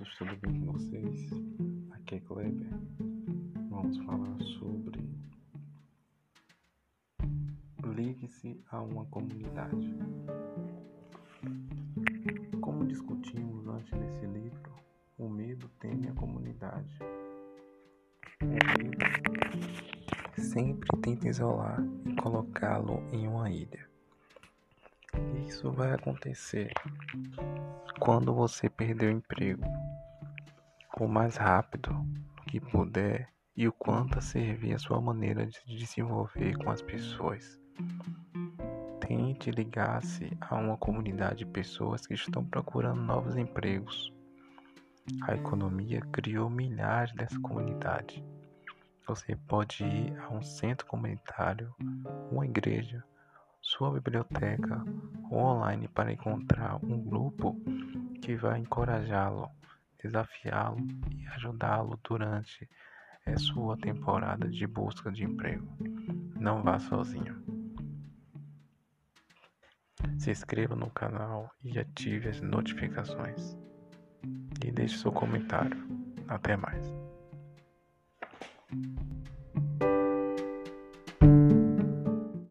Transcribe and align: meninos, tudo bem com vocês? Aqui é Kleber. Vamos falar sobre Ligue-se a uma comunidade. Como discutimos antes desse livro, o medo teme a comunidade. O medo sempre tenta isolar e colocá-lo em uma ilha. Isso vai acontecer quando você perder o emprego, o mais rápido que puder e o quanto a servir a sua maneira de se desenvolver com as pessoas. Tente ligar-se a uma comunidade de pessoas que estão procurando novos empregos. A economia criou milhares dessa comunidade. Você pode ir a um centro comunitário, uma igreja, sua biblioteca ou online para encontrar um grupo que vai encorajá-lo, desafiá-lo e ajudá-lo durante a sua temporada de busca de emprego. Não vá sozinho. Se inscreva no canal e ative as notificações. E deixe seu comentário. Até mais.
meninos, 0.00 0.16
tudo 0.16 0.36
bem 0.36 0.60
com 0.64 0.72
vocês? 0.72 1.30
Aqui 1.92 2.14
é 2.14 2.20
Kleber. 2.20 2.80
Vamos 3.68 3.98
falar 3.98 4.38
sobre 4.58 5.00
Ligue-se 7.84 8.62
a 8.70 8.80
uma 8.80 9.04
comunidade. 9.06 9.94
Como 12.60 12.86
discutimos 12.86 13.66
antes 13.68 13.90
desse 13.90 14.26
livro, 14.26 14.72
o 15.18 15.28
medo 15.28 15.68
teme 15.80 16.08
a 16.08 16.14
comunidade. 16.14 16.98
O 18.42 18.46
medo 18.46 19.06
sempre 20.38 20.88
tenta 21.02 21.28
isolar 21.28 21.82
e 22.06 22.14
colocá-lo 22.16 23.02
em 23.12 23.28
uma 23.28 23.50
ilha. 23.50 23.89
Isso 25.46 25.70
vai 25.72 25.92
acontecer 25.92 26.72
quando 27.98 28.34
você 28.34 28.68
perder 28.68 29.12
o 29.12 29.16
emprego, 29.16 29.64
o 30.98 31.06
mais 31.06 31.36
rápido 31.36 31.94
que 32.46 32.60
puder 32.60 33.28
e 33.56 33.68
o 33.68 33.72
quanto 33.72 34.18
a 34.18 34.22
servir 34.22 34.74
a 34.74 34.78
sua 34.78 35.00
maneira 35.00 35.46
de 35.46 35.56
se 35.56 35.66
desenvolver 35.66 36.56
com 36.56 36.70
as 36.70 36.80
pessoas. 36.80 37.60
Tente 39.00 39.50
ligar-se 39.50 40.30
a 40.40 40.56
uma 40.56 40.76
comunidade 40.76 41.40
de 41.40 41.46
pessoas 41.46 42.06
que 42.06 42.14
estão 42.14 42.44
procurando 42.44 43.02
novos 43.02 43.36
empregos. 43.36 44.12
A 45.22 45.34
economia 45.34 46.00
criou 46.12 46.48
milhares 46.48 47.12
dessa 47.14 47.38
comunidade. 47.40 48.24
Você 49.06 49.34
pode 49.34 49.82
ir 49.84 50.16
a 50.20 50.30
um 50.30 50.42
centro 50.42 50.86
comunitário, 50.86 51.74
uma 52.30 52.44
igreja, 52.44 53.02
sua 53.60 53.92
biblioteca 53.92 54.82
ou 55.30 55.38
online 55.38 55.88
para 55.88 56.12
encontrar 56.12 56.76
um 56.84 57.02
grupo 57.02 57.56
que 58.22 58.36
vai 58.36 58.58
encorajá-lo, 58.58 59.50
desafiá-lo 60.02 60.78
e 61.14 61.26
ajudá-lo 61.28 61.98
durante 62.02 62.68
a 63.26 63.36
sua 63.36 63.76
temporada 63.76 64.48
de 64.48 64.66
busca 64.66 65.10
de 65.10 65.24
emprego. 65.24 65.66
Não 66.36 66.62
vá 66.62 66.78
sozinho. 66.78 67.42
Se 70.18 70.30
inscreva 70.30 70.74
no 70.74 70.90
canal 70.90 71.50
e 71.62 71.78
ative 71.78 72.28
as 72.28 72.40
notificações. 72.40 73.56
E 74.64 74.70
deixe 74.70 74.98
seu 74.98 75.12
comentário. 75.12 75.78
Até 76.28 76.56
mais. 76.56 76.86